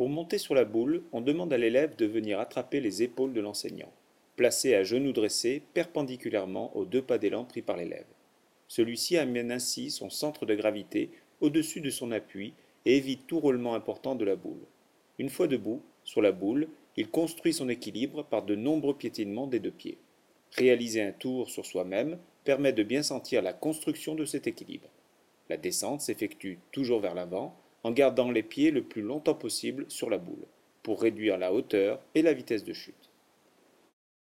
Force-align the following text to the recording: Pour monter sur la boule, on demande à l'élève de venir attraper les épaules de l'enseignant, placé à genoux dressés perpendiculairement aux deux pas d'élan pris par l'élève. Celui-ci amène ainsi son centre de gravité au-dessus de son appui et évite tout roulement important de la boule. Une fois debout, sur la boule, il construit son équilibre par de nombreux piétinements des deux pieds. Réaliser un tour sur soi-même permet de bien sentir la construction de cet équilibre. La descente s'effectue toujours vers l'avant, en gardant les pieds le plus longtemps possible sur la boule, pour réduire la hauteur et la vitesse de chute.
Pour 0.00 0.08
monter 0.08 0.38
sur 0.38 0.54
la 0.54 0.64
boule, 0.64 1.02
on 1.12 1.20
demande 1.20 1.52
à 1.52 1.58
l'élève 1.58 1.94
de 1.94 2.06
venir 2.06 2.40
attraper 2.40 2.80
les 2.80 3.02
épaules 3.02 3.34
de 3.34 3.40
l'enseignant, 3.42 3.92
placé 4.34 4.74
à 4.74 4.82
genoux 4.82 5.12
dressés 5.12 5.60
perpendiculairement 5.74 6.74
aux 6.74 6.86
deux 6.86 7.02
pas 7.02 7.18
d'élan 7.18 7.44
pris 7.44 7.60
par 7.60 7.76
l'élève. 7.76 8.06
Celui-ci 8.66 9.18
amène 9.18 9.52
ainsi 9.52 9.90
son 9.90 10.08
centre 10.08 10.46
de 10.46 10.54
gravité 10.54 11.10
au-dessus 11.42 11.82
de 11.82 11.90
son 11.90 12.12
appui 12.12 12.54
et 12.86 12.96
évite 12.96 13.26
tout 13.26 13.40
roulement 13.40 13.74
important 13.74 14.14
de 14.14 14.24
la 14.24 14.36
boule. 14.36 14.64
Une 15.18 15.28
fois 15.28 15.48
debout, 15.48 15.82
sur 16.02 16.22
la 16.22 16.32
boule, 16.32 16.68
il 16.96 17.10
construit 17.10 17.52
son 17.52 17.68
équilibre 17.68 18.24
par 18.24 18.42
de 18.42 18.54
nombreux 18.54 18.94
piétinements 18.94 19.48
des 19.48 19.60
deux 19.60 19.70
pieds. 19.70 19.98
Réaliser 20.52 21.02
un 21.02 21.12
tour 21.12 21.50
sur 21.50 21.66
soi-même 21.66 22.16
permet 22.44 22.72
de 22.72 22.84
bien 22.84 23.02
sentir 23.02 23.42
la 23.42 23.52
construction 23.52 24.14
de 24.14 24.24
cet 24.24 24.46
équilibre. 24.46 24.88
La 25.50 25.58
descente 25.58 26.00
s'effectue 26.00 26.58
toujours 26.72 27.00
vers 27.00 27.14
l'avant, 27.14 27.54
en 27.82 27.92
gardant 27.92 28.30
les 28.30 28.42
pieds 28.42 28.70
le 28.70 28.82
plus 28.82 29.02
longtemps 29.02 29.34
possible 29.34 29.84
sur 29.88 30.10
la 30.10 30.18
boule, 30.18 30.46
pour 30.82 31.00
réduire 31.02 31.38
la 31.38 31.52
hauteur 31.52 32.00
et 32.14 32.22
la 32.22 32.32
vitesse 32.32 32.64
de 32.64 32.72
chute. 32.72 33.09